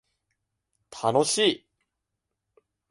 [0.89, 1.67] 楽しい